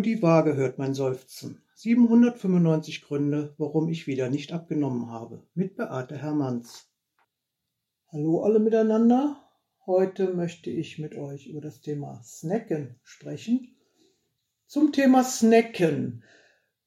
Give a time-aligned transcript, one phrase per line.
[0.00, 1.60] Nur die Waage hört mein Seufzen.
[1.74, 5.42] 795 Gründe, warum ich wieder nicht abgenommen habe.
[5.52, 6.88] Mit Beate Hermanns.
[8.10, 9.36] Hallo alle miteinander.
[9.84, 13.76] Heute möchte ich mit euch über das Thema Snacken sprechen.
[14.66, 16.24] Zum Thema Snacken.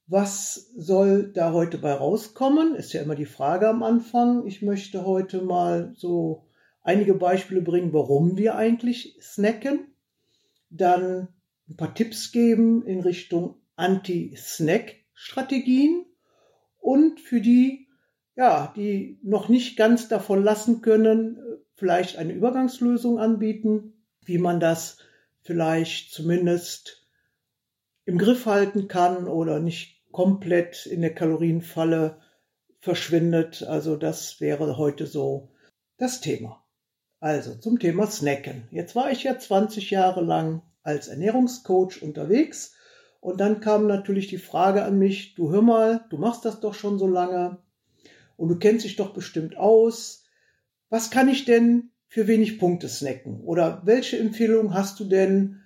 [0.07, 2.73] Was soll da heute bei rauskommen?
[2.73, 4.47] Ist ja immer die Frage am Anfang.
[4.47, 6.47] Ich möchte heute mal so
[6.81, 9.93] einige Beispiele bringen, warum wir eigentlich snacken.
[10.71, 11.27] Dann
[11.69, 16.05] ein paar Tipps geben in Richtung Anti-Snack-Strategien
[16.79, 17.89] und für die,
[18.35, 21.39] ja, die noch nicht ganz davon lassen können,
[21.75, 23.93] vielleicht eine Übergangslösung anbieten,
[24.25, 24.97] wie man das
[25.41, 27.07] vielleicht zumindest
[28.05, 32.19] im Griff halten kann oder nicht komplett in der Kalorienfalle
[32.79, 33.63] verschwindet.
[33.63, 35.49] Also das wäre heute so
[35.97, 36.63] das Thema.
[37.19, 38.67] Also zum Thema Snacken.
[38.71, 42.75] Jetzt war ich ja 20 Jahre lang als Ernährungscoach unterwegs.
[43.19, 46.73] Und dann kam natürlich die Frage an mich, du hör mal, du machst das doch
[46.73, 47.57] schon so lange
[48.35, 50.25] und du kennst dich doch bestimmt aus.
[50.89, 53.41] Was kann ich denn für wenig Punkte snacken?
[53.41, 55.61] Oder welche Empfehlung hast du denn,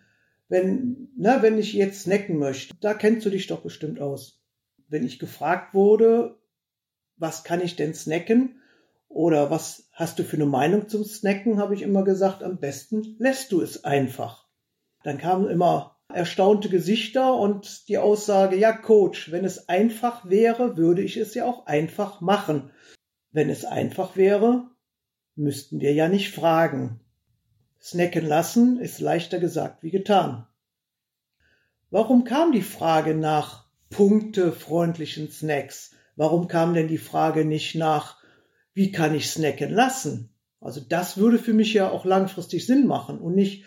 [0.49, 2.75] wenn, na, wenn ich jetzt snacken möchte?
[2.79, 4.39] Da kennst du dich doch bestimmt aus.
[4.87, 6.37] Wenn ich gefragt wurde,
[7.17, 8.61] was kann ich denn snacken?
[9.09, 13.15] Oder was hast du für eine Meinung zum Snacken, habe ich immer gesagt, am besten
[13.19, 14.46] lässt du es einfach.
[15.07, 21.01] Dann kamen immer erstaunte Gesichter und die Aussage, ja Coach, wenn es einfach wäre, würde
[21.01, 22.71] ich es ja auch einfach machen.
[23.31, 24.69] Wenn es einfach wäre,
[25.35, 26.99] müssten wir ja nicht fragen.
[27.81, 30.45] Snacken lassen ist leichter gesagt wie getan.
[31.89, 35.95] Warum kam die Frage nach punktefreundlichen Snacks?
[36.17, 38.21] Warum kam denn die Frage nicht nach,
[38.73, 40.33] wie kann ich snacken lassen?
[40.59, 43.63] Also das würde für mich ja auch langfristig Sinn machen und nicht,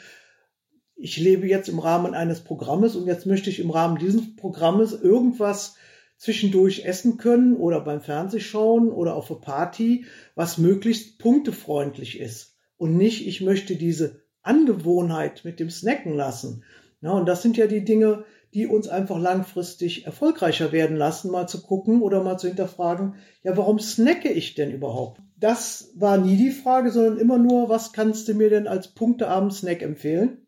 [1.00, 4.92] ich lebe jetzt im Rahmen eines Programmes und jetzt möchte ich im Rahmen dieses Programmes
[4.92, 5.76] irgendwas
[6.18, 12.58] zwischendurch essen können oder beim Fernsehschauen oder auf der Party, was möglichst punktefreundlich ist.
[12.76, 16.64] Und nicht, ich möchte diese Angewohnheit mit dem Snacken lassen.
[17.00, 21.46] Ja, und das sind ja die Dinge, die uns einfach langfristig erfolgreicher werden lassen, mal
[21.46, 25.22] zu gucken oder mal zu hinterfragen, ja, warum snacke ich denn überhaupt?
[25.38, 29.80] Das war nie die Frage, sondern immer nur, was kannst du mir denn als Punkteabend-Snack
[29.80, 30.46] empfehlen?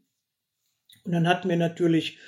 [1.05, 2.19] Und dann hatten wir natürlich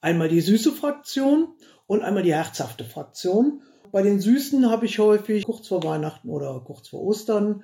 [0.00, 1.48] einmal die süße Fraktion
[1.86, 3.62] und einmal die herzhafte Fraktion.
[3.92, 7.62] Bei den Süßen habe ich häufig kurz vor Weihnachten oder kurz vor Ostern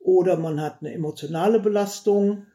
[0.00, 2.46] oder man hat eine emotionale Belastung.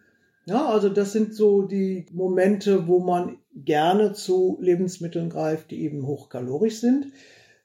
[0.46, 6.06] Ja, also das sind so die Momente, wo man gerne zu Lebensmitteln greift, die eben
[6.06, 7.08] hochkalorisch sind.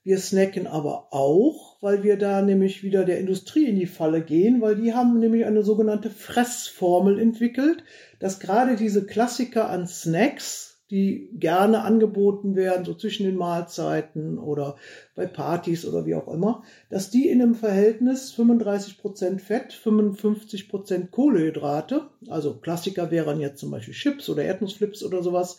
[0.05, 4.61] Wir snacken aber auch, weil wir da nämlich wieder der Industrie in die Falle gehen,
[4.61, 7.85] weil die haben nämlich eine sogenannte Fressformel entwickelt,
[8.19, 14.75] dass gerade diese Klassiker an Snacks, die gerne angeboten werden, so zwischen den Mahlzeiten oder
[15.15, 22.09] bei Partys oder wie auch immer, dass die in einem Verhältnis 35% Fett, 55% Kohlehydrate,
[22.29, 25.59] also Klassiker wären jetzt zum Beispiel Chips oder Erdnussflips oder sowas,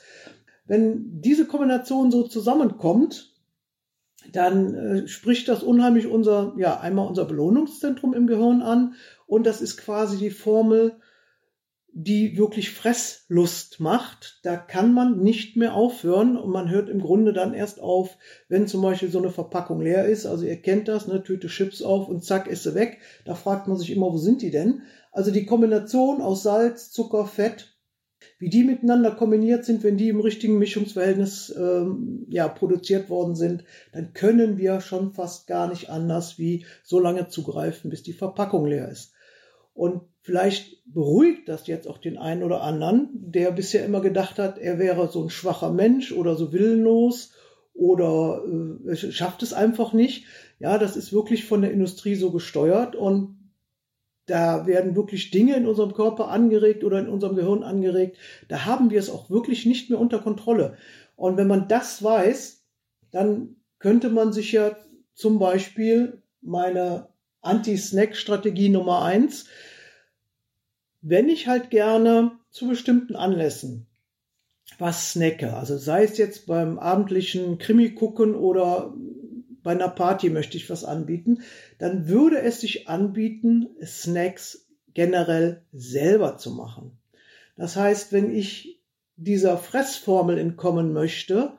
[0.68, 3.33] wenn diese Kombination so zusammenkommt,
[4.32, 8.96] dann äh, spricht das unheimlich unser, ja, einmal unser Belohnungszentrum im Gehirn an
[9.28, 10.98] und das ist quasi die Formel,
[11.96, 14.40] die wirklich Fresslust macht.
[14.42, 18.18] Da kann man nicht mehr aufhören und man hört im Grunde dann erst auf,
[18.50, 20.26] wenn zum Beispiel so eine Verpackung leer ist.
[20.26, 23.00] Also ihr kennt das, ne, Tüte Chips auf und zack ist sie weg.
[23.26, 24.82] Da fragt man sich immer, wo sind die denn?
[25.12, 27.73] Also die Kombination aus Salz, Zucker, Fett
[28.40, 33.64] wie die miteinander kombiniert sind, wenn die im richtigen Mischungsverhältnis ähm, ja, produziert worden sind,
[33.92, 38.66] dann können wir schon fast gar nicht anders wie so lange zugreifen, bis die Verpackung
[38.66, 39.14] leer ist.
[39.74, 44.58] Und vielleicht beruhigt das jetzt auch den einen oder anderen, der bisher immer gedacht hat,
[44.58, 47.32] er wäre so ein schwacher Mensch oder so willenlos
[47.74, 48.44] oder
[48.88, 50.26] äh, schafft es einfach nicht.
[50.60, 53.38] Ja, das ist wirklich von der Industrie so gesteuert und
[54.26, 58.18] da werden wirklich Dinge in unserem Körper angeregt oder in unserem Gehirn angeregt.
[58.48, 60.78] Da haben wir es auch wirklich nicht mehr unter Kontrolle.
[61.16, 62.64] Und wenn man das weiß,
[63.12, 64.76] dann könnte man sich ja
[65.14, 67.10] zum Beispiel meine
[67.42, 69.46] Anti-Snack-Strategie Nummer eins,
[71.02, 73.88] wenn ich halt gerne zu bestimmten Anlässen
[74.80, 78.94] was snacke, also sei es jetzt beim abendlichen Krimi gucken oder
[79.64, 81.42] bei einer Party möchte ich was anbieten,
[81.80, 86.98] dann würde es sich anbieten, Snacks generell selber zu machen.
[87.56, 88.82] Das heißt, wenn ich
[89.16, 91.54] dieser Fressformel entkommen möchte,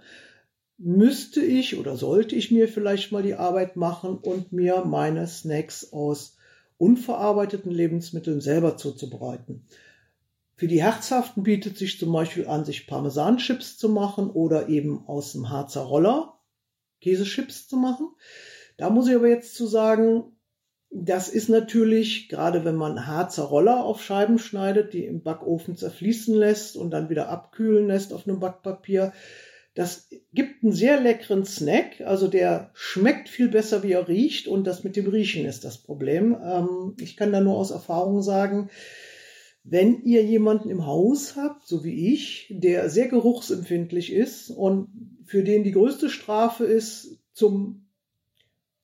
[0.77, 5.93] müsste ich oder sollte ich mir vielleicht mal die Arbeit machen und mir meine Snacks
[5.93, 6.37] aus
[6.79, 9.67] unverarbeiteten Lebensmitteln selber zuzubereiten.
[10.57, 15.33] Für die Herzhaften bietet sich zum Beispiel an, sich Parmesanchips zu machen oder eben aus
[15.33, 16.34] dem Harzer Roller
[17.05, 18.09] Käsechips zu machen.
[18.77, 20.25] Da muss ich aber jetzt zu sagen,
[20.91, 26.35] das ist natürlich, gerade wenn man Harzer Roller auf Scheiben schneidet, die im Backofen zerfließen
[26.35, 29.13] lässt und dann wieder abkühlen lässt auf einem Backpapier,
[29.75, 32.01] das gibt einen sehr leckeren Snack.
[32.01, 34.47] Also der schmeckt viel besser, wie er riecht.
[34.47, 36.37] Und das mit dem Riechen ist das Problem.
[36.41, 38.71] Ähm, ich kann da nur aus Erfahrung sagen,
[39.65, 45.43] wenn ihr jemanden im Haus habt, so wie ich, der sehr geruchsempfindlich ist und für
[45.43, 47.87] den die größte Strafe ist, zum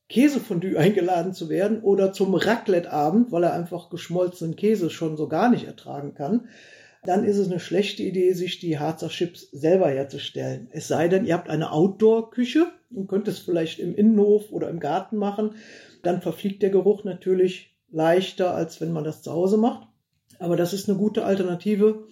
[0.08, 5.50] Käsefondue eingeladen zu werden oder zum Raclette-Abend, weil er einfach geschmolzenen Käse schon so gar
[5.50, 6.48] nicht ertragen kann,
[7.02, 10.68] dann ist es eine schlechte Idee, sich die Harzer Chips selber herzustellen.
[10.70, 14.80] Es sei denn, ihr habt eine Outdoor-Küche und könnt es vielleicht im Innenhof oder im
[14.80, 15.54] Garten machen.
[16.02, 19.88] Dann verfliegt der Geruch natürlich leichter, als wenn man das zu Hause macht.
[20.38, 22.06] Aber das ist eine gute Alternative,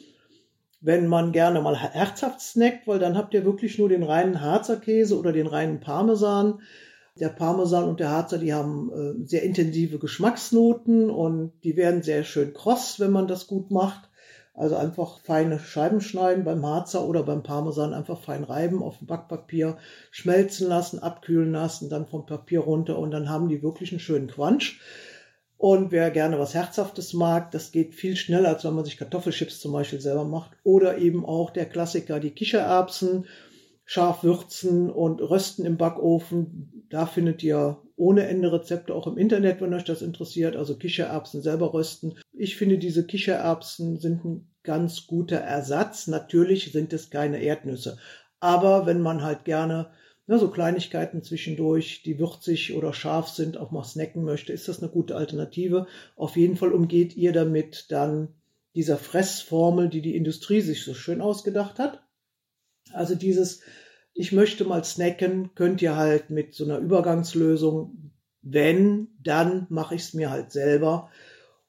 [0.80, 4.76] wenn man gerne mal herzhaft snackt, weil dann habt ihr wirklich nur den reinen Harzer
[4.76, 6.60] Käse oder den reinen Parmesan.
[7.18, 12.22] Der Parmesan und der Harzer, die haben äh, sehr intensive Geschmacksnoten und die werden sehr
[12.22, 14.08] schön kross, wenn man das gut macht.
[14.54, 19.06] Also einfach feine Scheiben schneiden beim Harzer oder beim Parmesan einfach fein reiben auf dem
[19.06, 19.78] Backpapier,
[20.10, 24.26] schmelzen lassen, abkühlen lassen, dann vom Papier runter und dann haben die wirklich einen schönen
[24.26, 24.80] Quansch.
[25.58, 29.58] Und wer gerne was Herzhaftes mag, das geht viel schneller, als wenn man sich Kartoffelchips
[29.58, 30.52] zum Beispiel selber macht.
[30.62, 33.26] Oder eben auch der Klassiker, die Kichererbsen,
[33.84, 36.86] scharf würzen und rösten im Backofen.
[36.90, 40.54] Da findet ihr ohne Ende Rezepte auch im Internet, wenn euch das interessiert.
[40.54, 42.14] Also Kichererbsen selber rösten.
[42.32, 46.06] Ich finde, diese Kichererbsen sind ein ganz guter Ersatz.
[46.06, 47.98] Natürlich sind es keine Erdnüsse.
[48.38, 49.90] Aber wenn man halt gerne
[50.28, 54.80] ne, so Kleinigkeiten zwischendurch, die würzig oder scharf sind, auch mal snacken möchte, ist das
[54.80, 55.86] eine gute Alternative.
[56.16, 58.28] Auf jeden Fall umgeht ihr damit dann
[58.74, 62.02] dieser Fressformel, die die Industrie sich so schön ausgedacht hat.
[62.92, 63.62] Also dieses,
[64.12, 70.02] ich möchte mal snacken, könnt ihr halt mit so einer Übergangslösung, wenn, dann mache ich
[70.02, 71.10] es mir halt selber,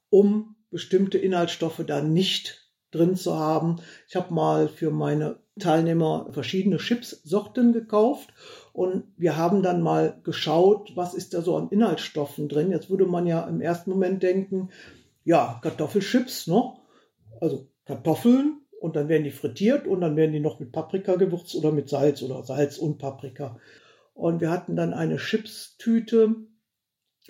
[0.10, 3.78] um bestimmte Inhaltsstoffe da nicht drin zu haben.
[4.08, 8.30] Ich habe mal für meine Teilnehmer verschiedene Chipssorten gekauft
[8.74, 12.72] und wir haben dann mal geschaut, was ist da so an Inhaltsstoffen drin.
[12.72, 14.70] Jetzt würde man ja im ersten Moment denken,
[15.24, 16.74] ja, Kartoffelchips, ne?
[17.42, 21.56] Also Kartoffeln und dann werden die frittiert und dann werden die noch mit Paprika gewürzt
[21.56, 23.60] oder mit Salz oder Salz und Paprika.
[24.14, 26.36] Und wir hatten dann eine Chipstüte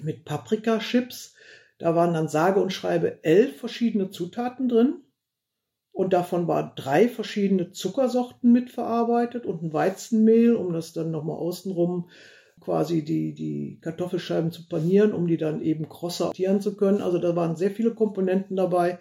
[0.02, 1.36] mit Paprika-Chips.
[1.78, 5.04] Da waren dann sage und schreibe elf verschiedene Zutaten drin
[5.92, 12.10] und davon waren drei verschiedene Zuckersorten mitverarbeitet und ein Weizenmehl, um das dann nochmal außenrum
[12.62, 17.02] quasi die, die Kartoffelscheiben zu panieren, um die dann eben krosser tieren zu können.
[17.02, 19.00] Also da waren sehr viele Komponenten dabei.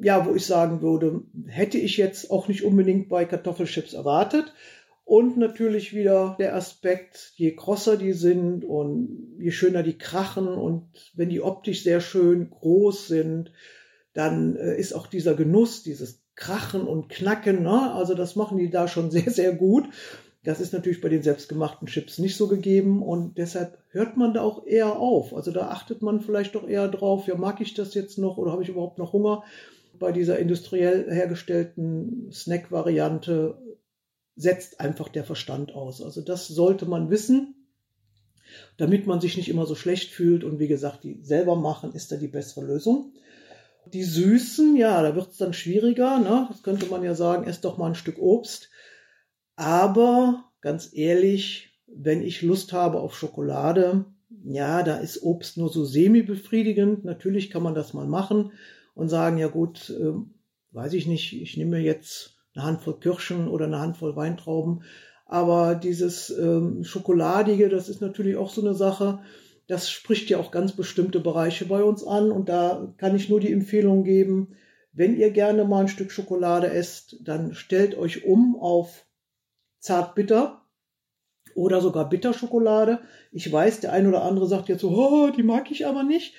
[0.00, 4.52] Ja, wo ich sagen würde, hätte ich jetzt auch nicht unbedingt bei Kartoffelchips erwartet.
[5.04, 10.88] Und natürlich wieder der Aspekt, je krosser die sind und je schöner die krachen und
[11.14, 13.52] wenn die optisch sehr schön groß sind,
[14.14, 17.62] dann äh, ist auch dieser Genuss, dieses Krachen und Knacken.
[17.62, 17.92] Ne?
[17.92, 19.84] Also das machen die da schon sehr, sehr gut.
[20.44, 24.42] Das ist natürlich bei den selbstgemachten Chips nicht so gegeben und deshalb hört man da
[24.42, 25.34] auch eher auf.
[25.34, 28.52] Also da achtet man vielleicht doch eher drauf, ja, mag ich das jetzt noch oder
[28.52, 29.42] habe ich überhaupt noch Hunger?
[29.98, 33.56] Bei dieser industriell hergestellten Snack-Variante
[34.36, 36.02] setzt einfach der Verstand aus.
[36.02, 37.54] Also das sollte man wissen,
[38.76, 40.44] damit man sich nicht immer so schlecht fühlt.
[40.44, 43.12] Und wie gesagt, die selber machen ist da die bessere Lösung.
[43.92, 46.18] Die Süßen, ja, da wird es dann schwieriger.
[46.18, 46.46] Ne?
[46.50, 48.70] Das könnte man ja sagen, ess doch mal ein Stück Obst.
[49.56, 54.06] Aber ganz ehrlich, wenn ich Lust habe auf Schokolade,
[54.44, 57.04] ja, da ist Obst nur so semi-befriedigend.
[57.04, 58.52] Natürlich kann man das mal machen
[58.94, 60.12] und sagen, ja gut, äh,
[60.72, 64.82] weiß ich nicht, ich nehme jetzt eine Handvoll Kirschen oder eine Handvoll Weintrauben.
[65.26, 69.20] Aber dieses ähm, Schokoladige, das ist natürlich auch so eine Sache
[69.66, 73.40] das spricht ja auch ganz bestimmte Bereiche bei uns an und da kann ich nur
[73.40, 74.56] die Empfehlung geben,
[74.92, 79.04] wenn ihr gerne mal ein Stück Schokolade esst, dann stellt euch um auf
[79.80, 80.62] Zartbitter
[81.54, 83.00] oder sogar Bitterschokolade.
[83.32, 86.34] Ich weiß, der ein oder andere sagt jetzt so, oh, die mag ich aber nicht.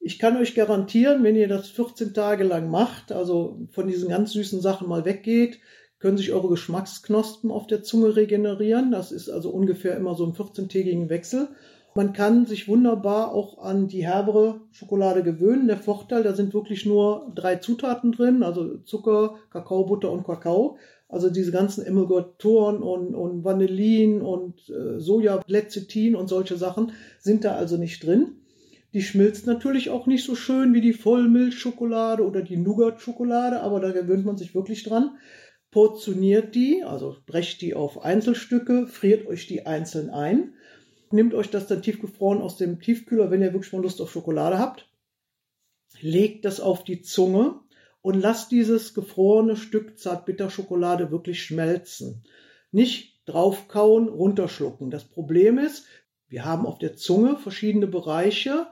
[0.00, 4.32] Ich kann euch garantieren, wenn ihr das 14 Tage lang macht, also von diesen ganz
[4.32, 5.60] süßen Sachen mal weggeht,
[5.98, 8.90] können sich eure Geschmacksknospen auf der Zunge regenerieren.
[8.90, 11.48] Das ist also ungefähr immer so ein 14-tägigen Wechsel.
[11.96, 15.66] Man kann sich wunderbar auch an die herbere Schokolade gewöhnen.
[15.66, 20.76] Der Vorteil, da sind wirklich nur drei Zutaten drin, also Zucker, Kakaobutter und Kakao.
[21.08, 27.56] Also diese ganzen Emulgatoren und, und Vanillin und äh, Soja-Lecithin und solche Sachen sind da
[27.56, 28.42] also nicht drin.
[28.92, 33.92] Die schmilzt natürlich auch nicht so schön wie die Vollmilchschokolade oder die Nougat-Schokolade, aber da
[33.92, 35.16] gewöhnt man sich wirklich dran.
[35.70, 40.52] Portioniert die, also brecht die auf Einzelstücke, friert euch die einzeln ein
[41.10, 44.58] Nehmt euch das dann tiefgefroren aus dem Tiefkühler, wenn ihr wirklich mal Lust auf Schokolade
[44.58, 44.88] habt.
[46.00, 47.60] Legt das auf die Zunge
[48.02, 52.24] und lasst dieses gefrorene Stück Zartbitterschokolade wirklich schmelzen.
[52.70, 54.90] Nicht draufkauen, runterschlucken.
[54.90, 55.86] Das Problem ist,
[56.28, 58.66] wir haben auf der Zunge verschiedene Bereiche,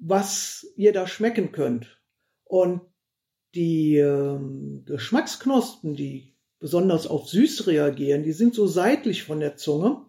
[0.00, 2.00] was ihr da schmecken könnt.
[2.44, 2.82] Und
[3.54, 4.38] die äh,
[4.84, 10.06] Geschmacksknospen, die besonders auf süß reagieren, die sind so seitlich von der Zunge.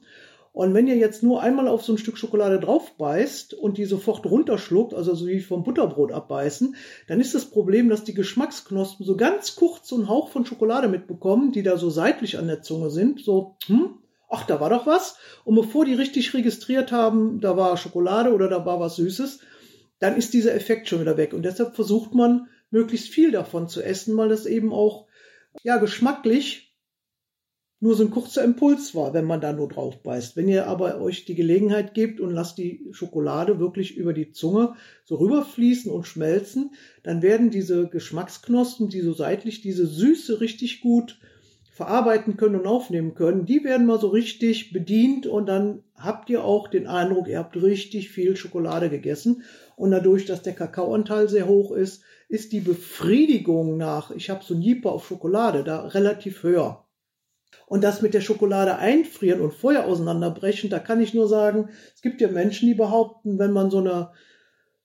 [0.53, 3.85] Und wenn ihr jetzt nur einmal auf so ein Stück Schokolade drauf beißt und die
[3.85, 6.75] sofort runterschluckt, also so wie vom Butterbrot abbeißen,
[7.07, 10.87] dann ist das Problem, dass die Geschmacksknospen so ganz kurz so einen Hauch von Schokolade
[10.87, 13.95] mitbekommen, die da so seitlich an der Zunge sind, so, hm,
[14.29, 15.17] ach, da war doch was.
[15.43, 19.39] Und bevor die richtig registriert haben, da war Schokolade oder da war was Süßes,
[19.97, 21.33] dann ist dieser Effekt schon wieder weg.
[21.33, 25.07] Und deshalb versucht man, möglichst viel davon zu essen, weil das eben auch,
[25.63, 26.62] ja, geschmacklich
[27.83, 30.37] nur so ein kurzer Impuls war, wenn man da nur drauf beißt.
[30.37, 34.75] Wenn ihr aber euch die Gelegenheit gebt und lasst die Schokolade wirklich über die Zunge
[35.03, 36.71] so rüberfließen und schmelzen,
[37.03, 41.19] dann werden diese Geschmacksknospen, die so seitlich diese Süße richtig gut
[41.73, 46.45] verarbeiten können und aufnehmen können, die werden mal so richtig bedient und dann habt ihr
[46.45, 49.43] auch den Eindruck, ihr habt richtig viel Schokolade gegessen
[49.75, 54.53] und dadurch, dass der Kakaoanteil sehr hoch ist, ist die Befriedigung nach, ich habe so
[54.53, 56.82] ein Jeeper auf Schokolade, da relativ höher.
[57.65, 62.01] Und das mit der Schokolade einfrieren und vorher auseinanderbrechen, da kann ich nur sagen, es
[62.01, 64.11] gibt ja Menschen, die behaupten, wenn man so eine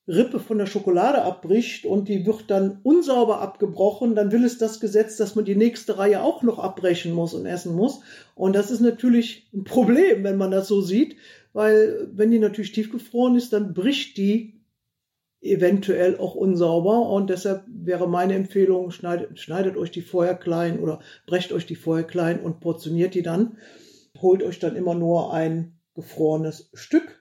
[0.08, 4.80] Rippe von der Schokolade abbricht und die wird dann unsauber abgebrochen, dann will es das
[4.80, 8.00] Gesetz, dass man die nächste Reihe auch noch abbrechen muss und essen muss.
[8.34, 11.16] Und das ist natürlich ein Problem, wenn man das so sieht,
[11.52, 14.57] weil wenn die natürlich tiefgefroren ist, dann bricht die
[15.40, 21.00] eventuell auch unsauber und deshalb wäre meine Empfehlung, schneidet, schneidet euch die vorher klein oder
[21.26, 23.58] brecht euch die vorher klein und portioniert die dann.
[24.20, 27.20] Holt euch dann immer nur ein gefrorenes Stück.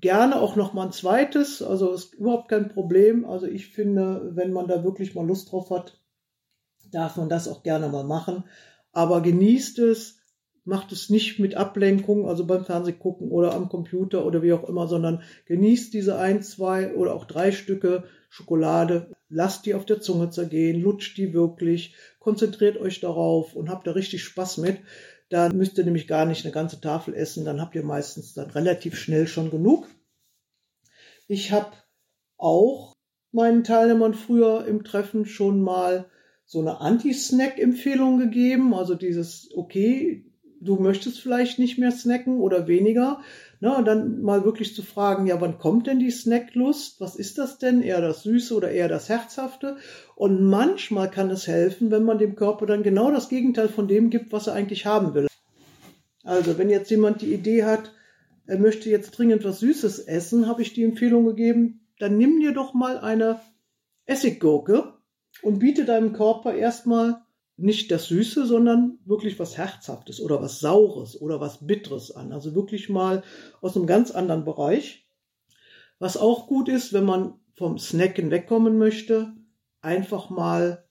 [0.00, 3.24] Gerne auch noch mal ein zweites, also ist überhaupt kein Problem.
[3.24, 6.00] Also ich finde, wenn man da wirklich mal Lust drauf hat,
[6.90, 8.44] darf man das auch gerne mal machen.
[8.92, 10.21] Aber genießt es,
[10.64, 14.86] macht es nicht mit Ablenkung, also beim Fernsehgucken oder am Computer oder wie auch immer,
[14.86, 20.30] sondern genießt diese ein, zwei oder auch drei Stücke Schokolade, lasst die auf der Zunge
[20.30, 24.78] zergehen, lutscht die wirklich, konzentriert euch darauf und habt da richtig Spaß mit.
[25.28, 28.50] Dann müsst ihr nämlich gar nicht eine ganze Tafel essen, dann habt ihr meistens dann
[28.50, 29.88] relativ schnell schon genug.
[31.26, 31.72] Ich habe
[32.36, 32.92] auch
[33.32, 36.06] meinen Teilnehmern früher im Treffen schon mal
[36.44, 40.31] so eine Anti-Snack-Empfehlung gegeben, also dieses, okay,
[40.62, 43.20] du möchtest vielleicht nicht mehr snacken oder weniger.
[43.60, 47.00] Ne, und dann mal wirklich zu fragen, ja, wann kommt denn die Snacklust?
[47.00, 47.80] Was ist das denn?
[47.80, 49.76] Eher das Süße oder eher das Herzhafte?
[50.16, 54.10] Und manchmal kann es helfen, wenn man dem Körper dann genau das Gegenteil von dem
[54.10, 55.28] gibt, was er eigentlich haben will.
[56.24, 57.92] Also, wenn jetzt jemand die Idee hat,
[58.46, 62.52] er möchte jetzt dringend was Süßes essen, habe ich die Empfehlung gegeben, dann nimm dir
[62.52, 63.40] doch mal eine
[64.06, 64.94] Essiggurke
[65.42, 67.21] und biete deinem Körper erstmal
[67.56, 72.32] nicht das Süße, sondern wirklich was Herzhaftes oder was Saures oder was Bitteres an.
[72.32, 73.22] Also wirklich mal
[73.60, 75.06] aus einem ganz anderen Bereich.
[75.98, 79.32] Was auch gut ist, wenn man vom Snacken wegkommen möchte,
[79.80, 80.84] einfach mal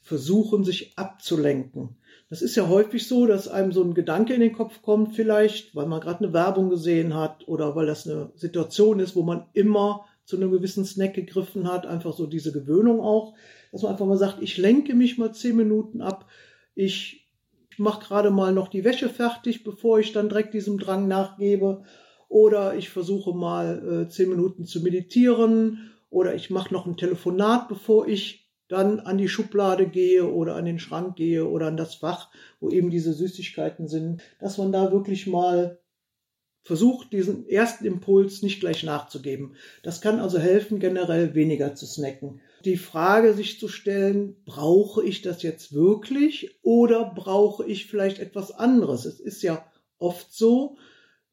[0.00, 1.96] versuchen, sich abzulenken.
[2.28, 5.74] Das ist ja häufig so, dass einem so ein Gedanke in den Kopf kommt, vielleicht,
[5.74, 9.46] weil man gerade eine Werbung gesehen hat oder weil das eine Situation ist, wo man
[9.52, 13.34] immer zu einem gewissen Snack gegriffen hat, einfach so diese Gewöhnung auch
[13.74, 16.28] dass man einfach mal sagt, ich lenke mich mal zehn Minuten ab,
[16.76, 17.28] ich
[17.76, 21.82] mache gerade mal noch die Wäsche fertig, bevor ich dann direkt diesem Drang nachgebe.
[22.28, 25.90] Oder ich versuche mal äh, zehn Minuten zu meditieren.
[26.08, 30.66] Oder ich mache noch ein Telefonat, bevor ich dann an die Schublade gehe oder an
[30.66, 34.22] den Schrank gehe oder an das Fach, wo eben diese Süßigkeiten sind.
[34.38, 35.80] Dass man da wirklich mal
[36.62, 39.56] versucht, diesen ersten Impuls nicht gleich nachzugeben.
[39.82, 45.22] Das kann also helfen, generell weniger zu snacken die Frage sich zu stellen, brauche ich
[45.22, 49.04] das jetzt wirklich oder brauche ich vielleicht etwas anderes?
[49.04, 49.64] Es ist ja
[49.98, 50.76] oft so,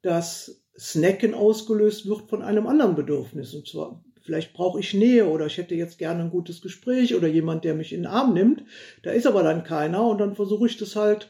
[0.02, 5.48] dass Snacken ausgelöst wird von einem anderen Bedürfnis, und zwar vielleicht brauche ich Nähe oder
[5.48, 8.64] ich hätte jetzt gerne ein gutes Gespräch oder jemand, der mich in den Arm nimmt.
[9.04, 11.28] Da ist aber dann keiner und dann versuche ich das halt,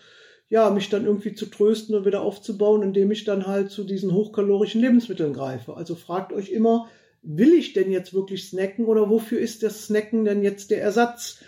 [0.49, 4.13] ja, mich dann irgendwie zu trösten und wieder aufzubauen, indem ich dann halt zu diesen
[4.13, 5.75] hochkalorischen Lebensmitteln greife.
[5.75, 6.89] Also fragt euch immer,
[7.21, 11.39] will ich denn jetzt wirklich snacken oder wofür ist das Snacken denn jetzt der Ersatz?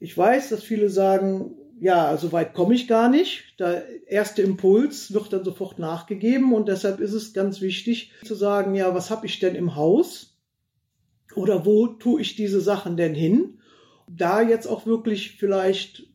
[0.00, 3.58] Ich weiß, dass viele sagen, ja, so weit komme ich gar nicht.
[3.58, 8.74] Der erste Impuls wird dann sofort nachgegeben und deshalb ist es ganz wichtig zu sagen,
[8.74, 10.36] ja, was habe ich denn im Haus?
[11.34, 13.60] Oder wo tue ich diese Sachen denn hin?
[14.08, 16.08] Da jetzt auch wirklich vielleicht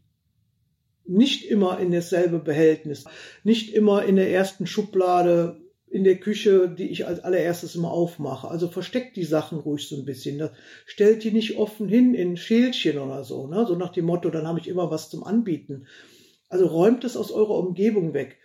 [1.06, 3.06] nicht immer in dasselbe Behältnis,
[3.44, 5.63] nicht immer in der ersten Schublade
[5.94, 8.48] in der Küche, die ich als allererstes immer aufmache.
[8.48, 10.40] Also versteckt die Sachen ruhig so ein bisschen.
[10.40, 10.50] Das
[10.88, 13.68] stellt die nicht offen hin in Schälchen oder so, ne?
[13.68, 15.86] So nach dem Motto, dann habe ich immer was zum Anbieten.
[16.50, 18.38] Also räumt es aus eurer Umgebung weg.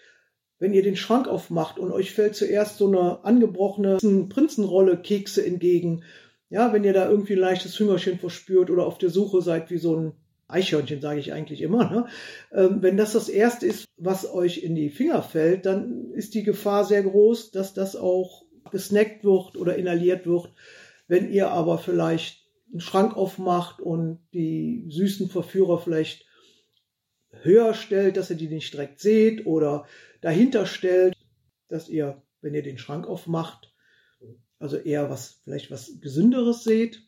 [0.58, 3.96] Wenn ihr den Schrank aufmacht und euch fällt zuerst so eine angebrochene
[4.28, 6.04] Prinzenrolle Kekse entgegen,
[6.50, 9.78] ja, wenn ihr da irgendwie ein leichtes Hüngerchen verspürt oder auf der Suche seid wie
[9.78, 10.12] so ein
[10.48, 11.90] Eichhörnchen sage ich eigentlich immer.
[11.90, 12.06] Ne?
[12.52, 16.42] Ähm, wenn das das Erste ist, was euch in die Finger fällt, dann ist die
[16.42, 20.52] Gefahr sehr groß, dass das auch gesnackt wird oder inhaliert wird.
[21.06, 26.26] Wenn ihr aber vielleicht einen Schrank aufmacht und die süßen Verführer vielleicht
[27.30, 29.86] höher stellt, dass ihr die nicht direkt seht oder
[30.20, 31.14] dahinter stellt,
[31.68, 33.72] dass ihr, wenn ihr den Schrank aufmacht,
[34.58, 37.02] also eher was, vielleicht was Gesünderes seht,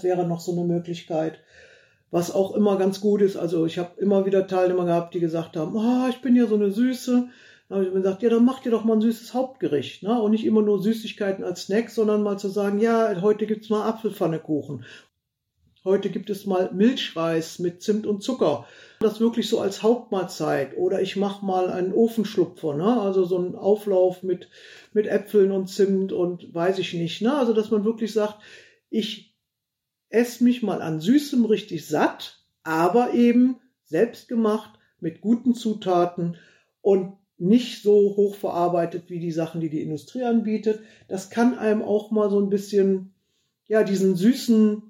[0.00, 1.40] wäre noch so eine Möglichkeit
[2.10, 3.36] was auch immer ganz gut ist.
[3.36, 6.54] Also ich habe immer wieder Teilnehmer gehabt, die gesagt haben, oh, ich bin ja so
[6.54, 7.28] eine Süße.
[7.68, 10.02] Dann habe ich mir gesagt, ja, dann macht ihr doch mal ein süßes Hauptgericht.
[10.02, 10.20] Ne?
[10.20, 13.86] Und nicht immer nur Süßigkeiten als Snack, sondern mal zu sagen, ja, heute gibt's mal
[13.86, 14.84] Apfelpfannekuchen.
[15.84, 18.66] Heute gibt es mal Milchreis mit Zimt und Zucker.
[19.00, 20.76] Das wirklich so als Hauptmahlzeit.
[20.76, 23.00] Oder ich mache mal einen Ofenschlupfer, ne?
[23.00, 24.48] also so einen Auflauf mit,
[24.92, 27.22] mit Äpfeln und Zimt und weiß ich nicht.
[27.22, 27.34] Ne?
[27.34, 28.36] Also dass man wirklich sagt,
[28.90, 29.27] ich
[30.10, 36.36] ess mich mal an Süßem richtig satt, aber eben selbst gemacht mit guten Zutaten
[36.80, 40.80] und nicht so hoch verarbeitet wie die Sachen, die die Industrie anbietet.
[41.06, 43.12] Das kann einem auch mal so ein bisschen,
[43.68, 44.82] ja, diesen süßen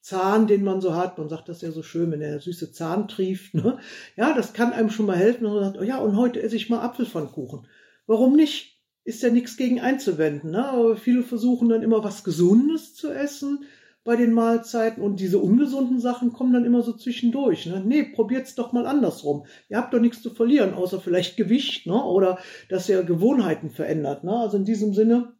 [0.00, 3.08] Zahn, den man so hat, man sagt das ja so schön, wenn der süße Zahn
[3.08, 3.78] trieft, ne?
[4.16, 6.54] Ja, das kann einem schon mal helfen, und man sagt, oh ja, und heute esse
[6.54, 7.66] ich mal Apfelpfannkuchen.
[8.06, 8.80] Warum nicht?
[9.02, 10.64] Ist ja nichts gegen einzuwenden, ne?
[10.68, 13.64] Aber viele versuchen dann immer was Gesundes zu essen,
[14.06, 17.66] bei den Mahlzeiten und diese ungesunden Sachen kommen dann immer so zwischendurch.
[17.66, 17.82] Ne?
[17.84, 19.44] Nee, probiert's doch mal andersrum.
[19.68, 22.02] Ihr habt doch nichts zu verlieren, außer vielleicht Gewicht ne?
[22.02, 22.38] oder
[22.68, 24.24] dass ihr Gewohnheiten verändert.
[24.24, 24.32] Ne?
[24.32, 25.34] Also in diesem Sinne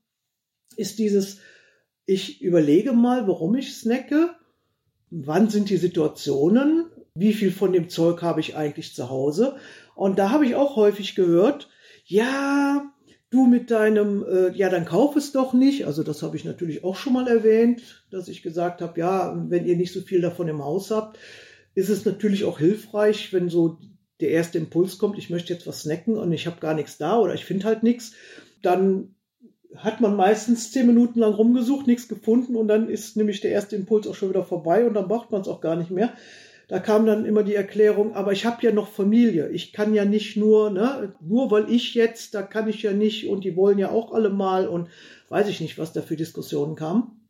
[0.76, 1.38] ist dieses,
[2.05, 4.31] ich überlege mal, warum ich snacke,
[5.11, 9.57] wann sind die Situationen, wie viel von dem Zeug habe ich eigentlich zu Hause.
[9.94, 11.70] Und da habe ich auch häufig gehört,
[12.05, 12.92] ja,
[13.31, 15.87] du mit deinem, äh, ja, dann kauf es doch nicht.
[15.87, 19.67] Also das habe ich natürlich auch schon mal erwähnt, dass ich gesagt habe, ja, wenn
[19.67, 21.19] ihr nicht so viel davon im Haus habt,
[21.75, 23.79] ist es natürlich auch hilfreich, wenn so
[24.21, 27.19] der erste Impuls kommt, ich möchte jetzt was snacken und ich habe gar nichts da
[27.19, 28.12] oder ich finde halt nichts,
[28.62, 29.15] dann
[29.75, 33.77] hat man meistens zehn Minuten lang rumgesucht, nichts gefunden und dann ist nämlich der erste
[33.77, 36.15] Impuls auch schon wieder vorbei und dann braucht man es auch gar nicht mehr
[36.68, 39.50] da kam dann immer die Erklärung, aber ich habe ja noch Familie.
[39.50, 43.29] Ich kann ja nicht nur, ne, nur weil ich jetzt, da kann ich ja nicht
[43.29, 44.88] und die wollen ja auch alle mal und
[45.29, 47.20] weiß ich nicht, was da für Diskussionen kam.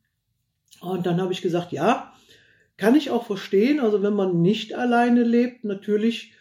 [0.80, 2.12] Und dann habe ich gesagt, ja,
[2.78, 3.80] kann ich auch verstehen.
[3.80, 6.32] Also wenn man nicht alleine lebt, natürlich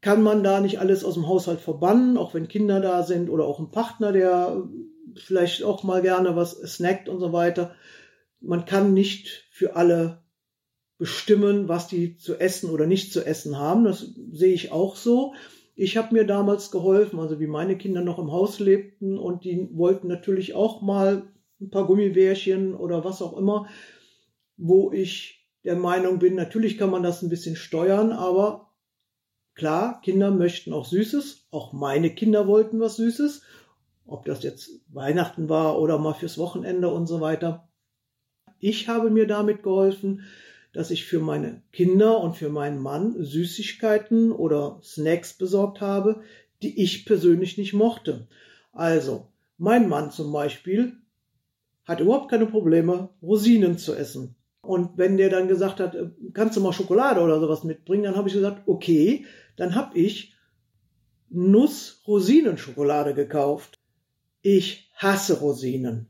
[0.00, 3.44] kann man da nicht alles aus dem Haushalt verbannen, auch wenn Kinder da sind oder
[3.44, 4.64] auch ein Partner, der
[5.16, 7.74] vielleicht auch mal gerne was snackt und so weiter.
[8.40, 10.22] Man kann nicht für alle
[11.00, 13.84] bestimmen, was die zu essen oder nicht zu essen haben.
[13.84, 15.32] Das sehe ich auch so.
[15.74, 19.66] Ich habe mir damals geholfen, also wie meine Kinder noch im Haus lebten und die
[19.72, 21.22] wollten natürlich auch mal
[21.58, 23.66] ein paar Gummibärchen oder was auch immer,
[24.58, 28.70] wo ich der Meinung bin, natürlich kann man das ein bisschen steuern, aber
[29.54, 31.46] klar, Kinder möchten auch Süßes.
[31.50, 33.40] Auch meine Kinder wollten was Süßes.
[34.04, 37.70] Ob das jetzt Weihnachten war oder mal fürs Wochenende und so weiter.
[38.58, 40.24] Ich habe mir damit geholfen,
[40.72, 46.22] dass ich für meine Kinder und für meinen Mann Süßigkeiten oder Snacks besorgt habe,
[46.62, 48.28] die ich persönlich nicht mochte.
[48.72, 49.28] Also,
[49.58, 50.92] mein Mann zum Beispiel
[51.84, 54.36] hat überhaupt keine Probleme, Rosinen zu essen.
[54.62, 58.16] Und wenn der dann gesagt hat, äh, kannst du mal Schokolade oder sowas mitbringen, dann
[58.16, 59.24] habe ich gesagt, okay,
[59.56, 60.34] dann habe ich
[61.30, 63.78] Nuss-Rosinenschokolade gekauft.
[64.42, 66.06] Ich hasse Rosinen.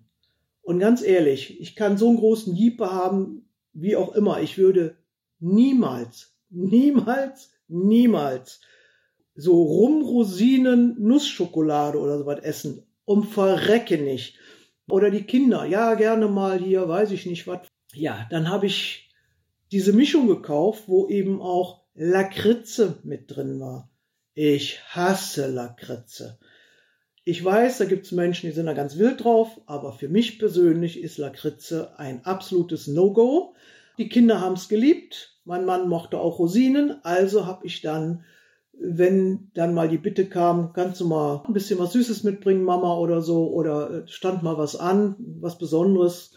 [0.63, 4.97] Und ganz ehrlich, ich kann so einen großen Jeeper haben, wie auch immer, ich würde
[5.39, 8.61] niemals, niemals, niemals
[9.35, 12.87] so Rumrosinen Nussschokolade oder so was essen.
[13.05, 14.39] Um Verrecke nicht.
[14.89, 17.67] Oder die Kinder, ja, gerne mal hier, weiß ich nicht was.
[17.93, 19.11] Ja, dann habe ich
[19.73, 23.91] diese Mischung gekauft, wo eben auch Lakritze mit drin war.
[24.35, 26.39] Ich hasse Lakritze.
[27.31, 30.41] Ich weiß, da gibt es Menschen, die sind da ganz wild drauf, aber für mich
[30.41, 33.55] persönlich ist Lakritze ein absolutes No-Go.
[33.99, 38.25] Die Kinder haben es geliebt, mein Mann mochte auch Rosinen, also habe ich dann,
[38.73, 42.97] wenn dann mal die Bitte kam, kannst du mal ein bisschen was Süßes mitbringen, Mama
[42.97, 46.33] oder so, oder äh, stand mal was an, was Besonderes,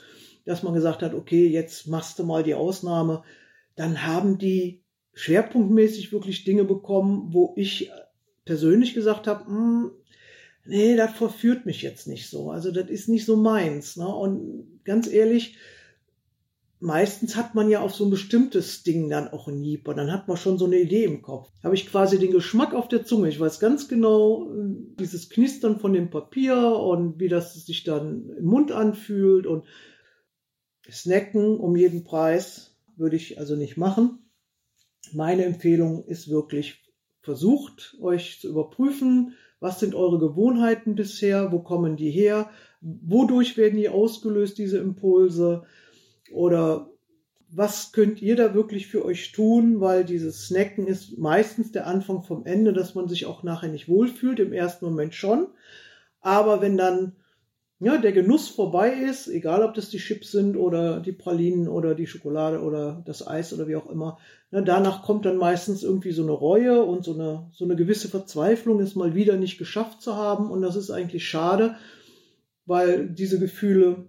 [0.45, 3.23] dass man gesagt hat, okay, jetzt machst du mal die Ausnahme,
[3.75, 7.89] dann haben die schwerpunktmäßig wirklich Dinge bekommen, wo ich
[8.45, 9.91] persönlich gesagt habe, hm,
[10.65, 12.51] nee, das verführt mich jetzt nicht so.
[12.51, 13.97] Also das ist nicht so meins.
[13.97, 14.07] Ne?
[14.07, 15.57] Und ganz ehrlich,
[16.79, 19.93] meistens hat man ja auf so ein bestimmtes Ding dann auch ein Jeeper.
[19.93, 21.49] Dann hat man schon so eine Idee im Kopf.
[21.63, 23.29] Habe ich quasi den Geschmack auf der Zunge.
[23.29, 28.29] Ich weiß ganz genau, äh, dieses Knistern von dem Papier und wie das sich dann
[28.37, 29.65] im Mund anfühlt und
[30.91, 34.19] Snacken um jeden Preis würde ich also nicht machen.
[35.13, 36.83] Meine Empfehlung ist wirklich,
[37.21, 42.49] versucht euch zu überprüfen, was sind eure Gewohnheiten bisher, wo kommen die her,
[42.81, 45.63] wodurch werden die ausgelöst, diese Impulse?
[46.33, 46.89] Oder
[47.49, 52.23] was könnt ihr da wirklich für euch tun, weil dieses Snacken ist meistens der Anfang
[52.23, 55.47] vom Ende, dass man sich auch nachher nicht wohlfühlt, im ersten Moment schon.
[56.19, 57.13] Aber wenn dann
[57.83, 61.95] ja, der Genuss vorbei ist, egal ob das die Chips sind oder die Pralinen oder
[61.95, 64.17] die Schokolade oder das Eis oder wie auch immer,
[64.51, 68.07] na, danach kommt dann meistens irgendwie so eine Reue und so eine, so eine gewisse
[68.07, 70.51] Verzweiflung, es mal wieder nicht geschafft zu haben.
[70.51, 71.75] Und das ist eigentlich schade,
[72.65, 74.07] weil diese Gefühle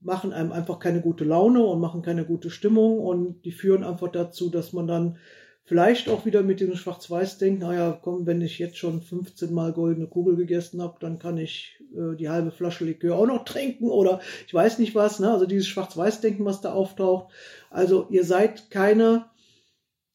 [0.00, 4.10] machen einem einfach keine gute Laune und machen keine gute Stimmung und die führen einfach
[4.10, 5.18] dazu, dass man dann
[5.64, 10.08] Vielleicht auch wieder mit dem Schwarz-Weiß-Denken, naja, komm, wenn ich jetzt schon 15 Mal goldene
[10.08, 14.20] Kugel gegessen habe, dann kann ich äh, die halbe Flasche Likör auch noch trinken oder
[14.46, 15.30] ich weiß nicht was, ne?
[15.30, 17.32] Also dieses Schwarz-Weiß-Denken, was da auftaucht.
[17.70, 19.26] Also ihr seid keine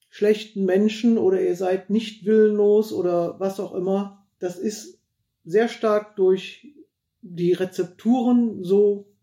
[0.10, 4.26] schlechten Menschen oder ihr seid nicht willenlos oder was auch immer.
[4.40, 5.00] Das ist
[5.46, 6.74] sehr stark durch
[7.22, 9.14] die Rezepturen so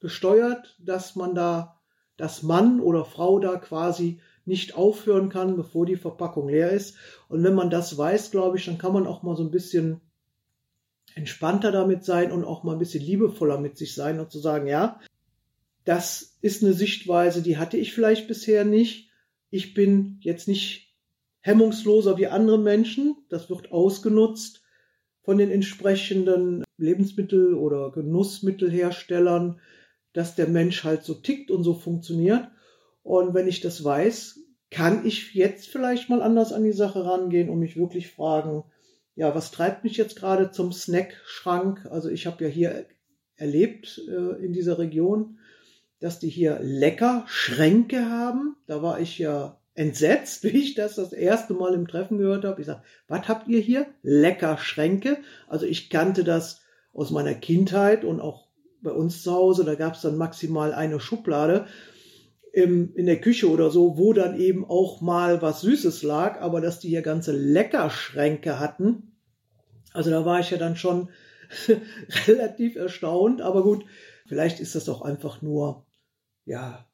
[0.00, 1.80] gesteuert, dass man da,
[2.16, 4.20] dass Mann oder Frau da quasi
[4.50, 6.96] nicht aufhören kann, bevor die Verpackung leer ist.
[7.28, 10.02] Und wenn man das weiß, glaube ich, dann kann man auch mal so ein bisschen
[11.14, 14.66] entspannter damit sein und auch mal ein bisschen liebevoller mit sich sein und zu sagen,
[14.66, 15.00] ja,
[15.84, 19.10] das ist eine Sichtweise, die hatte ich vielleicht bisher nicht.
[19.50, 20.94] Ich bin jetzt nicht
[21.40, 23.16] hemmungsloser wie andere Menschen.
[23.28, 24.62] Das wird ausgenutzt
[25.22, 29.60] von den entsprechenden Lebensmittel- oder Genussmittelherstellern,
[30.12, 32.48] dass der Mensch halt so tickt und so funktioniert.
[33.02, 34.39] Und wenn ich das weiß,
[34.70, 38.64] kann ich jetzt vielleicht mal anders an die Sache rangehen und mich wirklich fragen,
[39.16, 41.86] ja, was treibt mich jetzt gerade zum Snackschrank?
[41.90, 42.86] Also ich habe ja hier
[43.36, 45.38] erlebt äh, in dieser Region,
[45.98, 48.56] dass die hier lecker Schränke haben.
[48.66, 52.60] Da war ich ja entsetzt, wie ich das das erste Mal im Treffen gehört habe.
[52.60, 53.86] Ich sage, was habt ihr hier?
[54.02, 55.18] Lecker Schränke.
[55.48, 58.48] Also ich kannte das aus meiner Kindheit und auch
[58.82, 59.64] bei uns zu Hause.
[59.64, 61.66] Da gab es dann maximal eine Schublade
[62.52, 66.60] im, in der Küche oder so, wo dann eben auch mal was Süßes lag, aber
[66.60, 69.12] dass die hier ganze Leckerschränke hatten.
[69.92, 71.10] Also da war ich ja dann schon
[72.26, 73.84] relativ erstaunt, aber gut,
[74.26, 75.86] vielleicht ist das auch einfach nur,
[76.44, 76.86] ja,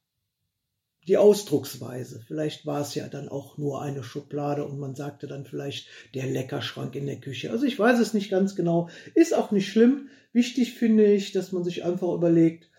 [1.09, 2.21] die Ausdrucksweise.
[2.27, 6.27] Vielleicht war es ja dann auch nur eine Schublade und man sagte dann vielleicht der
[6.27, 7.51] Leckerschrank in der Küche.
[7.51, 8.89] Also ich weiß es nicht ganz genau.
[9.15, 10.09] Ist auch nicht schlimm.
[10.33, 12.71] Wichtig finde ich, dass man sich einfach überlegt,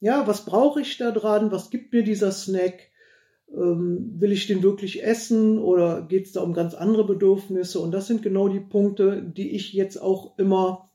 [0.00, 1.52] ja, was brauche ich da dran?
[1.52, 2.88] Was gibt mir dieser Snack?
[3.52, 7.80] Ähm, will ich den wirklich essen oder geht es da um ganz andere Bedürfnisse?
[7.80, 10.90] Und das sind genau die Punkte, die ich jetzt auch immer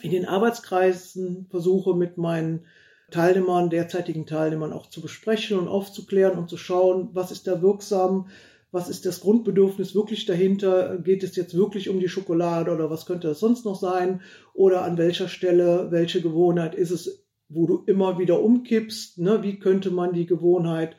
[0.00, 2.66] in den Arbeitskreisen versuche mit meinen
[3.10, 8.28] Teilnehmern, derzeitigen Teilnehmern auch zu besprechen und aufzuklären und zu schauen, was ist da wirksam,
[8.72, 13.06] was ist das Grundbedürfnis wirklich dahinter, geht es jetzt wirklich um die Schokolade oder was
[13.06, 14.22] könnte es sonst noch sein
[14.54, 19.18] oder an welcher Stelle, welche Gewohnheit ist es wo du immer wieder umkippst.
[19.18, 19.42] Ne?
[19.42, 20.96] Wie könnte man die Gewohnheit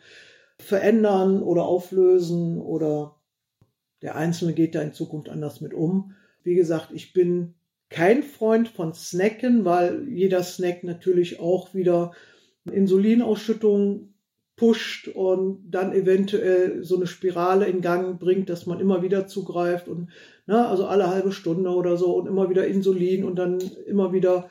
[0.59, 3.15] verändern oder auflösen oder
[4.01, 6.13] der Einzelne geht da in Zukunft anders mit um.
[6.43, 7.55] Wie gesagt, ich bin
[7.89, 12.11] kein Freund von Snacken, weil jeder Snack natürlich auch wieder
[12.69, 14.13] Insulinausschüttung
[14.55, 19.87] pusht und dann eventuell so eine Spirale in Gang bringt, dass man immer wieder zugreift
[19.87, 20.09] und
[20.47, 24.13] na, ne, also alle halbe Stunde oder so und immer wieder Insulin und dann immer
[24.13, 24.49] wieder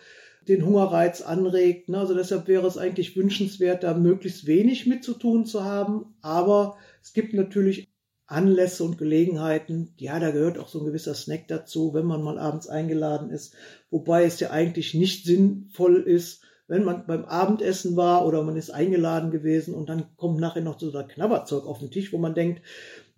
[0.49, 1.89] den Hungerreiz anregt.
[1.89, 1.99] Ne?
[1.99, 6.15] Also deshalb wäre es eigentlich wünschenswert, da möglichst wenig mitzutun zu haben.
[6.23, 7.89] Aber es gibt natürlich
[8.27, 12.39] Anlässe und Gelegenheiten, ja, da gehört auch so ein gewisser Snack dazu, wenn man mal
[12.41, 13.55] abends eingeladen ist,
[13.89, 18.71] wobei es ja eigentlich nicht sinnvoll ist, wenn man beim Abendessen war oder man ist
[18.71, 22.35] eingeladen gewesen und dann kommt nachher noch so ein Knabberzeug auf den Tisch, wo man
[22.35, 22.63] denkt,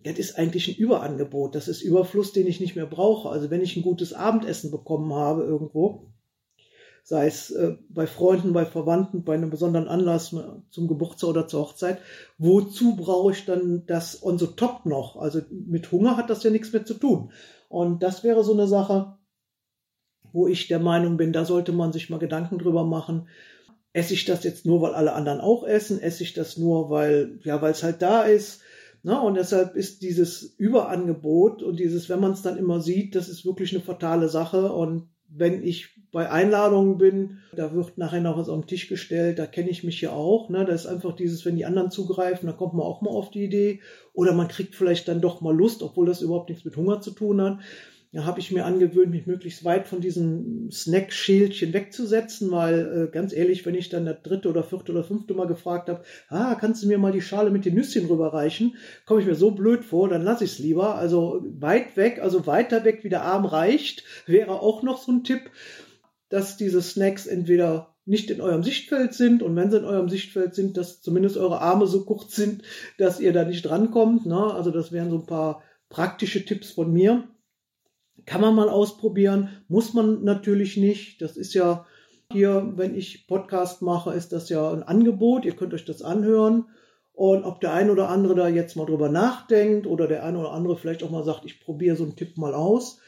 [0.04, 3.30] das ist eigentlich ein Überangebot, das ist Überfluss, den ich nicht mehr brauche.
[3.30, 6.06] Also wenn ich ein gutes Abendessen bekommen habe irgendwo,
[7.08, 11.48] sei es äh, bei Freunden, bei Verwandten, bei einem besonderen Anlass äh, zum Geburtstag oder
[11.48, 12.00] zur Hochzeit.
[12.36, 15.16] Wozu brauche ich dann das on the top noch?
[15.16, 17.32] Also mit Hunger hat das ja nichts mehr zu tun.
[17.70, 19.16] Und das wäre so eine Sache,
[20.34, 23.28] wo ich der Meinung bin, da sollte man sich mal Gedanken drüber machen.
[23.94, 26.02] Esse ich das jetzt nur, weil alle anderen auch essen?
[26.02, 28.60] Esse ich das nur, weil, ja, weil es halt da ist?
[29.02, 33.30] Na, und deshalb ist dieses Überangebot und dieses, wenn man es dann immer sieht, das
[33.30, 34.70] ist wirklich eine fatale Sache.
[34.72, 39.38] Und wenn ich bei Einladungen bin, da wird nachher noch was auf den Tisch gestellt,
[39.38, 40.48] da kenne ich mich ja auch.
[40.48, 40.64] Ne?
[40.64, 43.44] Da ist einfach dieses, wenn die anderen zugreifen, da kommt man auch mal auf die
[43.44, 43.80] Idee.
[44.14, 47.10] Oder man kriegt vielleicht dann doch mal Lust, obwohl das überhaupt nichts mit Hunger zu
[47.10, 47.58] tun hat.
[48.18, 53.32] Da habe ich mir angewöhnt, mich möglichst weit von diesem Snack-Schälchen wegzusetzen, weil äh, ganz
[53.32, 56.82] ehrlich, wenn ich dann das dritte oder vierte oder fünfte Mal gefragt habe, ah, kannst
[56.82, 58.74] du mir mal die Schale mit den Nüsschen rüberreichen,
[59.06, 60.96] komme ich mir so blöd vor, dann lasse ich es lieber.
[60.96, 65.22] Also weit weg, also weiter weg, wie der Arm reicht, wäre auch noch so ein
[65.22, 65.42] Tipp,
[66.28, 70.56] dass diese Snacks entweder nicht in eurem Sichtfeld sind und wenn sie in eurem Sichtfeld
[70.56, 72.64] sind, dass zumindest eure Arme so kurz sind,
[72.98, 74.26] dass ihr da nicht drankommt.
[74.26, 74.54] Ne?
[74.54, 77.22] Also das wären so ein paar praktische Tipps von mir.
[78.28, 81.22] Kann man mal ausprobieren, muss man natürlich nicht.
[81.22, 81.86] Das ist ja
[82.30, 85.46] hier, wenn ich Podcast mache, ist das ja ein Angebot.
[85.46, 86.66] Ihr könnt euch das anhören.
[87.14, 90.52] Und ob der ein oder andere da jetzt mal drüber nachdenkt oder der ein oder
[90.52, 93.00] andere vielleicht auch mal sagt, ich probiere so einen Tipp mal aus,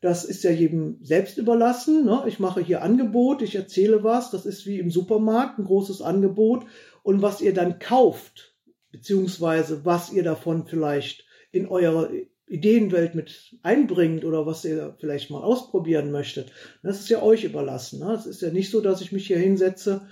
[0.00, 2.04] das ist ja jedem selbst überlassen.
[2.04, 2.24] Ne?
[2.26, 6.64] Ich mache hier Angebot, ich erzähle was, das ist wie im Supermarkt, ein großes Angebot.
[7.04, 8.56] Und was ihr dann kauft,
[8.90, 12.10] beziehungsweise was ihr davon vielleicht in eure
[12.46, 16.52] Ideenwelt mit einbringt oder was ihr vielleicht mal ausprobieren möchtet,
[16.82, 18.00] das ist ja euch überlassen.
[18.00, 18.12] Ne?
[18.12, 20.02] Es ist ja nicht so, dass ich mich hier hinsetze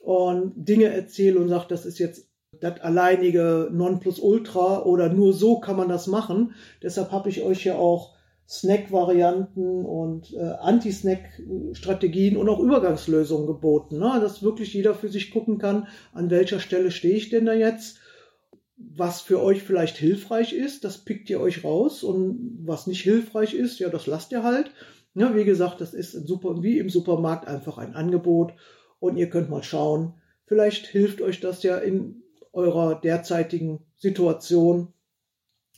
[0.00, 2.28] und Dinge erzähle und sage, das ist jetzt
[2.60, 6.54] das alleinige Nonplusultra oder nur so kann man das machen.
[6.82, 8.16] Deshalb habe ich euch ja auch
[8.48, 14.18] Snack-Varianten und äh, Anti-Snack-Strategien und auch Übergangslösungen geboten, ne?
[14.20, 18.00] dass wirklich jeder für sich gucken kann, an welcher Stelle stehe ich denn da jetzt
[18.94, 23.54] was für euch vielleicht hilfreich ist, das pickt ihr euch raus und was nicht hilfreich
[23.54, 24.70] ist, ja, das lasst ihr halt.
[25.14, 28.52] Ja, wie gesagt, das ist super, wie im Supermarkt einfach ein Angebot
[28.98, 30.14] und ihr könnt mal schauen,
[30.46, 34.92] vielleicht hilft euch das ja in eurer derzeitigen Situation,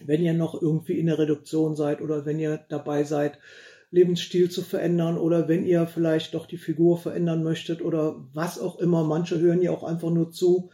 [0.04, 3.38] wenn ihr noch irgendwie in der Reduktion seid oder wenn ihr dabei seid,
[3.90, 8.78] Lebensstil zu verändern oder wenn ihr vielleicht doch die Figur verändern möchtet oder was auch
[8.78, 9.04] immer.
[9.04, 10.70] Manche hören ja auch einfach nur zu,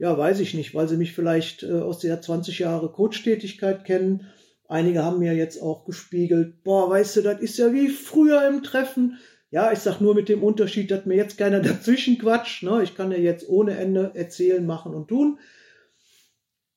[0.00, 4.26] ja, weiß ich nicht, weil sie mich vielleicht äh, aus der 20 Jahre Coach-Tätigkeit kennen.
[4.66, 8.62] Einige haben mir jetzt auch gespiegelt, boah, weißt du, das ist ja wie früher im
[8.62, 9.18] Treffen.
[9.50, 12.62] Ja, ich sag nur mit dem Unterschied, dass mir jetzt keiner dazwischen quatscht.
[12.62, 12.82] Ne?
[12.82, 15.38] Ich kann ja jetzt ohne Ende erzählen, machen und tun.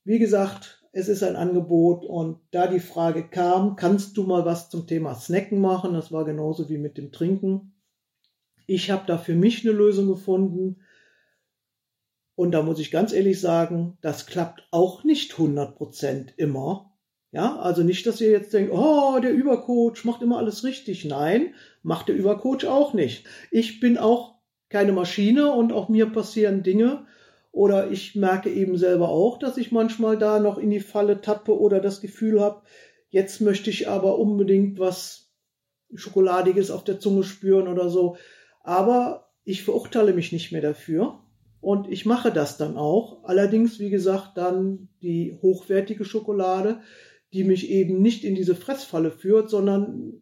[0.04, 4.70] Wie gesagt, es ist ein Angebot und da die Frage kam, kannst du mal was
[4.70, 5.94] zum Thema Snacken machen?
[5.94, 7.74] Das war genauso wie mit dem Trinken.
[8.68, 10.82] Ich habe da für mich eine Lösung gefunden
[12.36, 16.92] und da muss ich ganz ehrlich sagen, das klappt auch nicht 100% immer.
[17.32, 21.04] Ja, also nicht, dass ihr jetzt denkt, oh, der Übercoach macht immer alles richtig.
[21.06, 23.26] Nein, macht der Übercoach auch nicht.
[23.50, 24.36] Ich bin auch
[24.70, 27.06] keine Maschine und auch mir passieren Dinge.
[27.52, 31.60] Oder ich merke eben selber auch, dass ich manchmal da noch in die Falle tappe
[31.60, 32.64] oder das Gefühl habe,
[33.10, 35.32] jetzt möchte ich aber unbedingt was
[35.94, 38.18] Schokoladiges auf der Zunge spüren oder so.
[38.64, 41.23] Aber ich verurteile mich nicht mehr dafür.
[41.64, 43.24] Und ich mache das dann auch.
[43.24, 46.82] Allerdings, wie gesagt, dann die hochwertige Schokolade,
[47.32, 50.22] die mich eben nicht in diese Fressfalle führt, sondern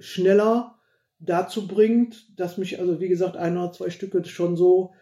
[0.00, 0.80] schneller
[1.20, 4.92] dazu bringt, dass mich also, wie gesagt, ein oder zwei Stücke schon so,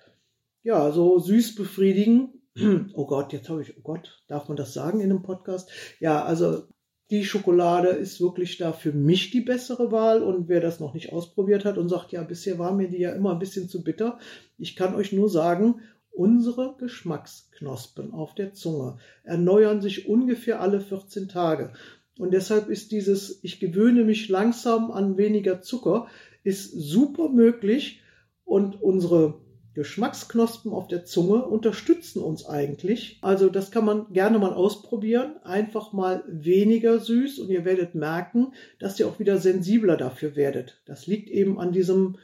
[0.62, 2.34] ja, so süß befriedigen.
[2.92, 5.70] Oh Gott, jetzt habe ich, oh Gott, darf man das sagen in einem Podcast?
[5.98, 6.64] Ja, also
[7.10, 10.22] die Schokolade ist wirklich da für mich die bessere Wahl.
[10.22, 13.12] Und wer das noch nicht ausprobiert hat und sagt, ja, bisher war mir die ja
[13.12, 14.18] immer ein bisschen zu bitter,
[14.58, 15.80] ich kann euch nur sagen,
[16.12, 21.72] unsere Geschmacksknospen auf der Zunge erneuern sich ungefähr alle 14 Tage.
[22.18, 26.08] Und deshalb ist dieses, ich gewöhne mich langsam an weniger Zucker,
[26.44, 28.02] ist super möglich.
[28.44, 29.40] Und unsere
[29.74, 33.18] Geschmacksknospen auf der Zunge unterstützen uns eigentlich.
[33.22, 35.36] Also das kann man gerne mal ausprobieren.
[35.44, 40.82] Einfach mal weniger süß und ihr werdet merken, dass ihr auch wieder sensibler dafür werdet.
[40.86, 42.18] Das liegt eben an diesem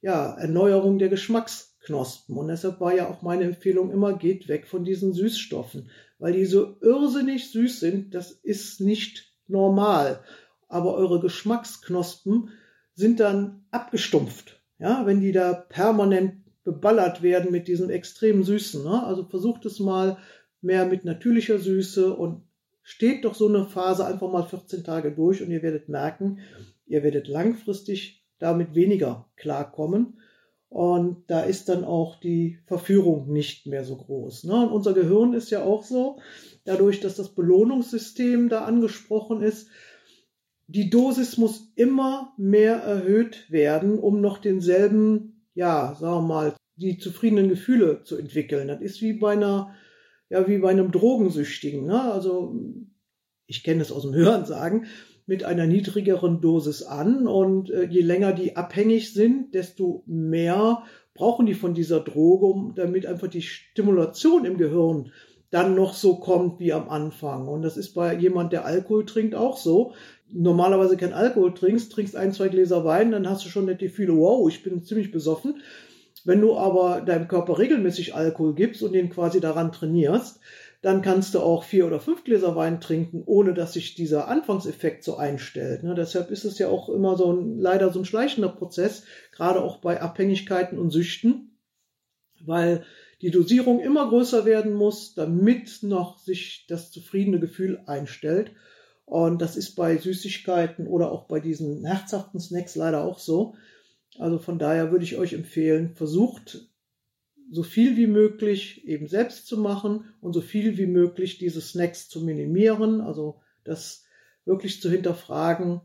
[0.00, 2.36] ja, Erneuerung der Geschmacksknospen.
[2.36, 6.44] Und deshalb war ja auch meine Empfehlung immer, geht weg von diesen Süßstoffen, weil die
[6.44, 10.20] so irrsinnig süß sind, das ist nicht normal.
[10.68, 12.50] Aber eure Geschmacksknospen
[12.94, 14.60] sind dann abgestumpft.
[14.78, 18.84] Ja, wenn die da permanent beballert werden mit diesem extrem Süßen.
[18.84, 19.04] Ne?
[19.04, 20.18] Also versucht es mal
[20.60, 22.42] mehr mit natürlicher Süße und
[22.82, 26.40] steht doch so eine Phase einfach mal 14 Tage durch und ihr werdet merken,
[26.86, 30.18] ihr werdet langfristig damit weniger klarkommen.
[30.68, 34.44] Und da ist dann auch die Verführung nicht mehr so groß.
[34.44, 34.54] Ne?
[34.54, 36.18] Und unser Gehirn ist ja auch so,
[36.64, 39.68] dadurch, dass das Belohnungssystem da angesprochen ist,
[40.68, 46.98] die Dosis muss immer mehr erhöht werden, um noch denselben, ja, sagen wir mal, die
[46.98, 48.68] zufriedenen Gefühle zu entwickeln.
[48.68, 49.74] Das ist wie bei einer,
[50.30, 51.86] ja, wie bei einem Drogensüchtigen.
[51.86, 52.00] Ne?
[52.12, 52.54] Also,
[53.46, 54.86] ich kenne es aus dem Hören sagen,
[55.26, 60.82] mit einer niedrigeren Dosis an und äh, je länger die abhängig sind, desto mehr
[61.14, 65.12] brauchen die von dieser Droge, damit einfach die Stimulation im Gehirn
[65.50, 67.46] dann noch so kommt wie am Anfang.
[67.46, 69.92] Und das ist bei jemand, der Alkohol trinkt, auch so.
[70.32, 73.86] Normalerweise kein Alkohol trinkst, trinkst ein, zwei Gläser Wein, dann hast du schon nicht die
[73.86, 75.62] Gefühle, wow, ich bin ziemlich besoffen.
[76.24, 80.40] Wenn du aber deinem Körper regelmäßig Alkohol gibst und ihn quasi daran trainierst,
[80.82, 85.04] dann kannst du auch vier oder fünf Gläser Wein trinken, ohne dass sich dieser Anfangseffekt
[85.04, 85.84] so einstellt.
[85.84, 85.94] Ne?
[85.94, 89.76] Deshalb ist es ja auch immer so ein, leider so ein schleichender Prozess, gerade auch
[89.78, 91.56] bei Abhängigkeiten und Süchten,
[92.44, 92.84] weil
[93.20, 98.50] die Dosierung immer größer werden muss, damit noch sich das zufriedene Gefühl einstellt.
[99.12, 103.56] Und das ist bei Süßigkeiten oder auch bei diesen herzhaften Snacks leider auch so.
[104.18, 106.66] Also von daher würde ich euch empfehlen, versucht
[107.50, 112.08] so viel wie möglich eben selbst zu machen und so viel wie möglich diese Snacks
[112.08, 114.04] zu minimieren, also das
[114.46, 115.82] wirklich zu hinterfragen.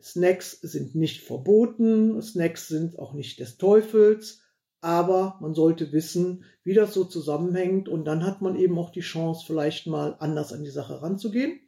[0.00, 4.40] Snacks sind nicht verboten, Snacks sind auch nicht des Teufels,
[4.80, 9.00] aber man sollte wissen, wie das so zusammenhängt und dann hat man eben auch die
[9.00, 11.60] Chance, vielleicht mal anders an die Sache ranzugehen.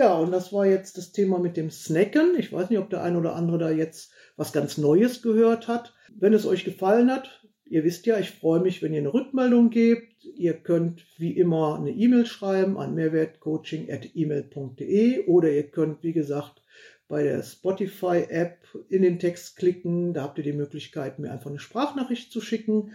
[0.00, 2.34] Ja, und das war jetzt das Thema mit dem Snacken.
[2.38, 5.92] Ich weiß nicht, ob der ein oder andere da jetzt was ganz Neues gehört hat.
[6.18, 9.68] Wenn es euch gefallen hat, Ihr wisst ja, ich freue mich, wenn ihr eine Rückmeldung
[9.68, 10.24] gebt.
[10.24, 16.62] Ihr könnt wie immer eine E-Mail schreiben an mehrwertcoaching.email.de oder ihr könnt, wie gesagt,
[17.06, 20.14] bei der Spotify-App in den Text klicken.
[20.14, 22.94] Da habt ihr die Möglichkeit, mir einfach eine Sprachnachricht zu schicken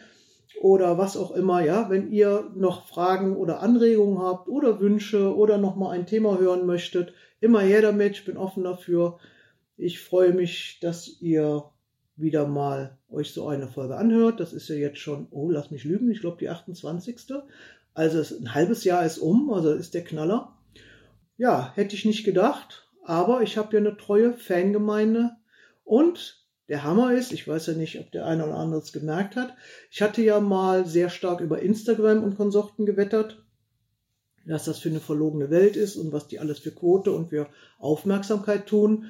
[0.62, 1.64] oder was auch immer.
[1.64, 6.66] Ja, wenn ihr noch Fragen oder Anregungen habt oder Wünsche oder nochmal ein Thema hören
[6.66, 8.14] möchtet, immer her damit.
[8.14, 9.20] Ich bin offen dafür.
[9.78, 11.66] Ich freue mich, dass ihr
[12.16, 14.40] wieder mal euch so eine Folge anhört.
[14.40, 17.18] Das ist ja jetzt schon, oh, lass mich lügen, ich glaube die 28.
[17.94, 20.58] Also ein halbes Jahr ist um, also ist der Knaller.
[21.38, 25.32] Ja, hätte ich nicht gedacht, aber ich habe ja eine treue Fangemeinde
[25.84, 29.36] und der Hammer ist, ich weiß ja nicht, ob der eine oder andere es gemerkt
[29.36, 29.54] hat,
[29.92, 33.44] ich hatte ja mal sehr stark über Instagram und Konsorten gewettert,
[34.46, 37.48] was das für eine verlogene Welt ist und was die alles für Quote und für
[37.80, 39.06] Aufmerksamkeit tun.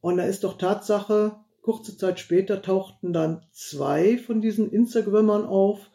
[0.00, 5.90] Und da ist doch Tatsache, Kurze Zeit später tauchten dann zwei von diesen Instagrammern auf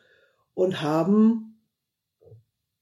[0.53, 1.59] und haben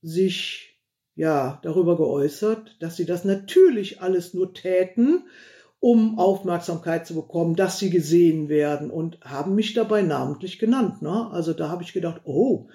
[0.02, 0.78] sich
[1.16, 5.24] ja darüber geäußert, dass sie das natürlich alles nur täten,
[5.82, 11.02] um Aufmerksamkeit zu bekommen, dass sie gesehen werden und haben mich dabei namentlich genannt.
[11.02, 11.30] Ne?
[11.32, 12.68] Also da habe ich gedacht, oh,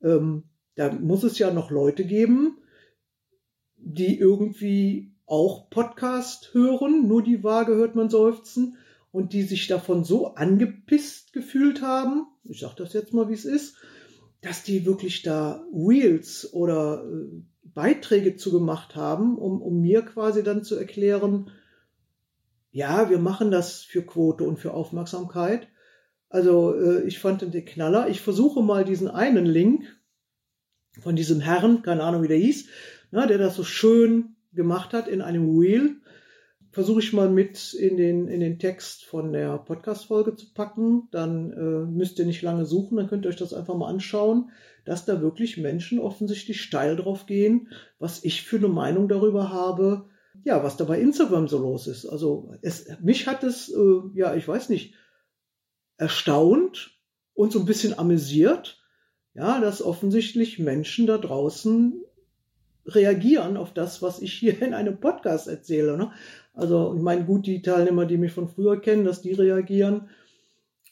[0.00, 0.44] ähm,
[0.76, 2.58] da muss es ja noch Leute geben,
[3.76, 8.76] die irgendwie auch Podcast hören, nur die Waage hört man seufzen
[9.10, 13.44] und die sich davon so angepisst gefühlt haben, ich sage das jetzt mal, wie es
[13.44, 13.74] ist,
[14.40, 20.62] dass die wirklich da Reels oder äh, Beiträge zugemacht haben, um, um mir quasi dann
[20.62, 21.50] zu erklären,
[22.72, 25.68] ja, wir machen das für Quote und für Aufmerksamkeit.
[26.28, 28.08] Also äh, ich fand den Knaller.
[28.08, 29.84] Ich versuche mal diesen einen Link
[31.00, 32.68] von diesem Herrn, keine Ahnung wie der hieß,
[33.10, 36.02] na, der das so schön gemacht hat in einem Reel
[36.72, 41.08] versuche ich mal mit in den, in den Text von der Podcast-Folge zu packen.
[41.10, 44.50] Dann äh, müsst ihr nicht lange suchen, dann könnt ihr euch das einfach mal anschauen,
[44.86, 50.06] dass da wirklich Menschen offensichtlich steil drauf gehen, was ich für eine Meinung darüber habe,
[50.44, 52.06] ja, was da bei Instagram so los ist.
[52.06, 54.94] Also es, mich hat es, äh, ja, ich weiß nicht,
[55.96, 56.98] erstaunt
[57.34, 58.82] und so ein bisschen amüsiert,
[59.34, 62.02] ja, dass offensichtlich Menschen da draußen
[62.86, 65.96] reagieren auf das, was ich hier in einem Podcast erzähle.
[65.96, 66.10] Ne?
[66.54, 70.08] Also ich meine, gut, die Teilnehmer, die mich von früher kennen, dass die reagieren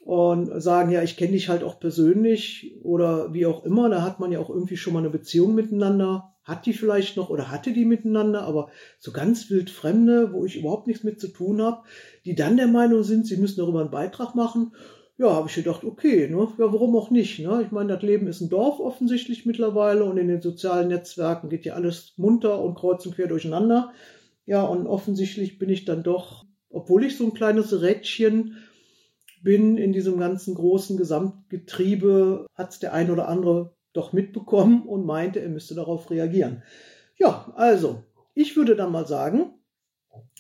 [0.05, 3.89] und sagen, ja, ich kenne dich halt auch persönlich oder wie auch immer.
[3.91, 6.30] Da hat man ja auch irgendwie schon mal eine Beziehung miteinander.
[6.43, 10.57] Hat die vielleicht noch oder hatte die miteinander, aber so ganz wild Fremde, wo ich
[10.57, 11.83] überhaupt nichts mit zu tun habe,
[12.25, 14.73] die dann der Meinung sind, sie müssen darüber einen Beitrag machen.
[15.19, 17.41] ja, habe ich gedacht, okay, ne, ja, warum auch nicht?
[17.41, 17.63] Ne?
[17.65, 21.67] Ich meine, das Leben ist ein Dorf offensichtlich mittlerweile und in den sozialen Netzwerken geht
[21.67, 23.93] ja alles munter und kreuz und quer durcheinander.
[24.47, 28.57] Ja, und offensichtlich bin ich dann doch, obwohl ich so ein kleines Rädchen
[29.43, 35.05] bin in diesem ganzen großen Gesamtgetriebe, hat es der ein oder andere doch mitbekommen und
[35.05, 36.63] meinte, er müsste darauf reagieren.
[37.17, 39.55] Ja, also, ich würde dann mal sagen,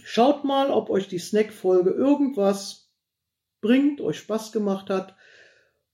[0.03, 2.90] schaut mal, ob euch die Snack-Folge irgendwas
[3.61, 5.16] bringt, euch Spaß gemacht hat,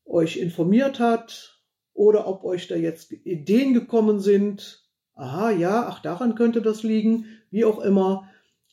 [0.04, 4.84] euch informiert hat oder ob euch da jetzt Ideen gekommen sind.
[5.14, 8.28] Aha, ja, ach, daran könnte das liegen, wie auch immer.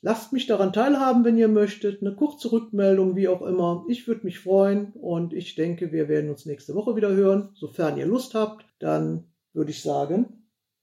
[0.05, 2.01] Lasst mich daran teilhaben, wenn ihr möchtet.
[2.01, 3.85] Eine kurze Rückmeldung, wie auch immer.
[3.87, 7.51] Ich würde mich freuen und ich denke, wir werden uns nächste Woche wieder hören.
[7.53, 10.25] Sofern ihr Lust habt, dann würde ich sagen,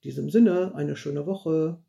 [0.01, 1.83] in diesem Sinne, eine schöne Woche.